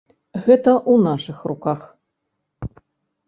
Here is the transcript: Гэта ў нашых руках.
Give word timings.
Гэта 0.45 0.71
ў 0.77 0.93
нашых 1.07 1.43
руках. 1.51 1.81